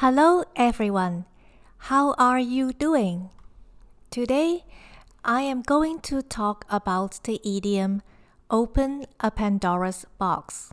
[0.00, 1.24] Hello, everyone.
[1.90, 3.30] How are you doing?
[4.12, 4.64] Today,
[5.24, 8.02] I am going to talk about the idiom
[8.48, 10.72] open a Pandora's box.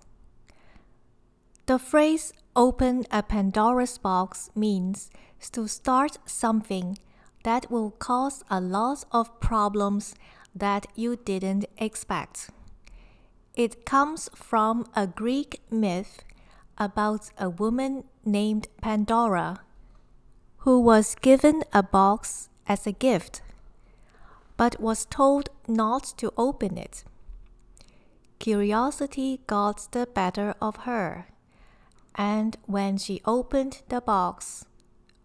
[1.66, 5.10] The phrase open a Pandora's box means
[5.54, 7.00] to start something
[7.44, 10.14] that will cause a lot of problems
[10.54, 12.52] that you didn't expect.
[13.56, 16.22] It comes from a Greek myth
[16.78, 19.62] about a woman named Pandora
[20.60, 23.42] who was given a box as a gift
[24.58, 27.04] but was told not to open it.
[28.40, 31.28] Curiosity got the better of her,
[32.16, 34.66] and when she opened the box,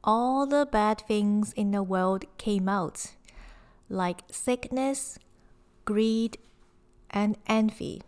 [0.02, 3.14] all the bad things in the world came out,
[3.88, 5.18] like sickness,
[5.84, 6.38] greed,
[7.10, 8.02] and envy.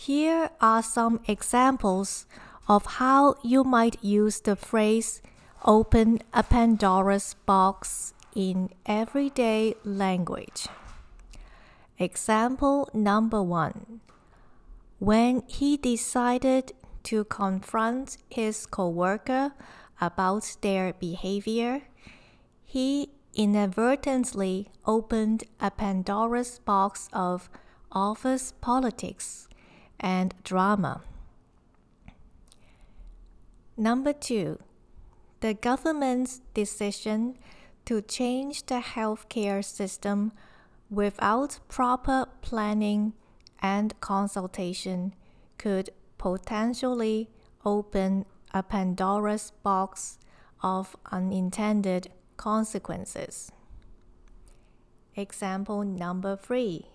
[0.00, 2.24] Here are some examples
[2.68, 5.20] of how you might use the phrase
[5.64, 10.68] open a Pandora's box in everyday language.
[11.98, 14.00] Example number one.
[15.00, 19.52] When he decided to confront his coworker
[20.00, 21.82] about their behavior,
[22.64, 27.50] he inadvertently opened a Pandora's box of
[27.90, 29.47] office politics
[30.00, 31.02] and drama.
[33.76, 34.58] Number two,
[35.40, 37.38] the government's decision
[37.84, 40.32] to change the healthcare system
[40.90, 43.12] without proper planning
[43.60, 45.14] and consultation
[45.58, 47.28] could potentially
[47.64, 50.18] open a Pandora's box
[50.62, 53.52] of unintended consequences.
[55.14, 56.86] Example number three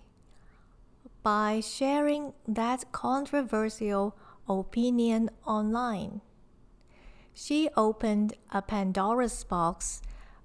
[1.24, 4.14] by sharing that controversial
[4.46, 6.20] opinion online.
[7.32, 10.02] She opened a Pandora's box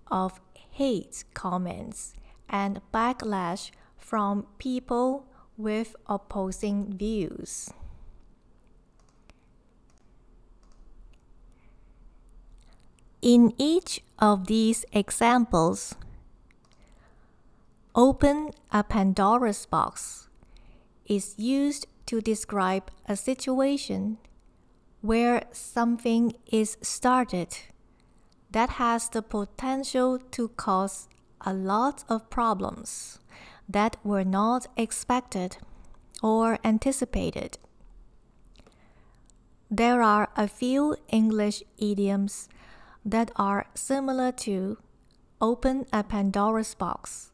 [0.09, 0.39] of
[0.71, 2.15] hate comments
[2.47, 7.69] and backlash from people with opposing views.
[13.21, 15.93] In each of these examples,
[17.93, 20.28] open a Pandora's box
[21.09, 24.17] is used to describe a situation
[25.01, 27.57] where something is started
[28.51, 31.07] that has the potential to cause
[31.41, 33.19] a lot of problems
[33.67, 35.57] that were not expected
[36.21, 37.57] or anticipated.
[39.69, 42.49] There are a few English idioms
[43.05, 44.77] that are similar to
[45.39, 47.31] open a Pandora's box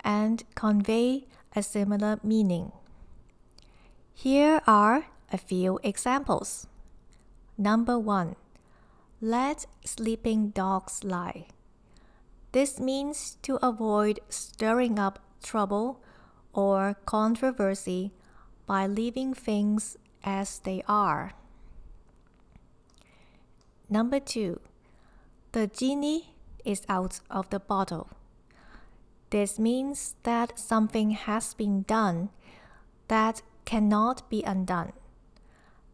[0.00, 2.72] and convey a similar meaning.
[4.14, 6.66] Here are a few examples.
[7.56, 8.36] Number one,
[9.20, 11.46] let sleeping dogs lie.
[12.52, 16.02] This means to avoid stirring up trouble
[16.52, 18.12] or controversy
[18.66, 21.32] by leaving things as they are.
[23.88, 24.60] Number two,
[25.52, 26.34] the genie
[26.64, 28.08] is out of the bottle.
[29.30, 32.30] This means that something has been done
[33.08, 34.92] that cannot be undone,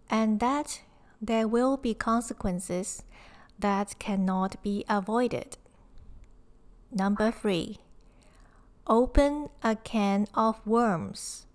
[0.08, 0.82] and that
[1.20, 3.02] there will be consequences
[3.58, 5.56] that cannot be avoided.
[6.92, 7.78] Number three,
[8.86, 11.46] open a can of worms.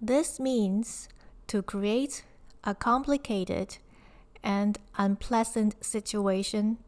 [0.00, 1.08] This means
[1.46, 2.24] to create
[2.64, 3.78] a complicated
[4.42, 6.78] and unpleasant situation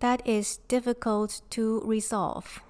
[0.00, 2.60] that is difficult to resolve.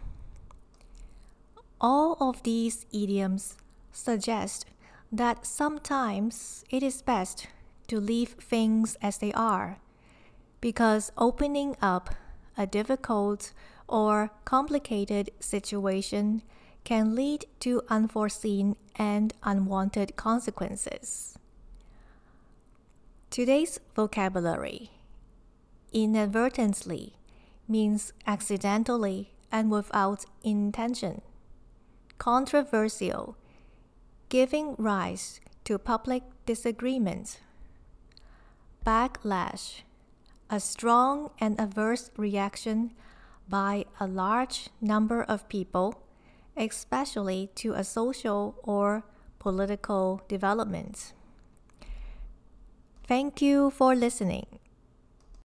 [1.81, 3.57] All of these idioms
[3.93, 4.67] suggest
[5.13, 7.49] that sometimes it is best
[7.89, 9.79] to leave things as they are,
[10.61, 12.15] because opening up
[12.57, 13.53] a difficult
[13.89, 16.43] or complicated situation
[16.85, 21.37] can lead to unforeseen and unwanted consequences.
[23.31, 24.91] Today's vocabulary
[25.93, 27.15] inadvertently
[27.69, 31.21] means accidentally and without intention.
[32.19, 33.37] Controversial
[34.31, 37.41] giving rise to public disagreement.
[38.87, 39.83] Backlash,
[40.49, 42.93] a strong and adverse reaction
[43.49, 46.01] by a large number of people,
[46.57, 49.03] especially to a social or
[49.41, 51.13] political development.
[53.09, 54.60] Thank you for listening.